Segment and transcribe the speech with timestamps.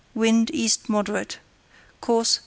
[0.15, 1.37] Wind East moderate.
[2.01, 2.39] Course W.